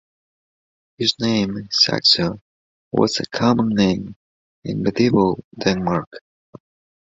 His 0.97 1.13
name 1.19 1.67
Saxo 1.69 2.41
was 2.91 3.19
a 3.19 3.27
common 3.27 3.69
name 3.69 4.15
in 4.63 4.81
medieval 4.81 5.45
Denmark. 5.59 6.09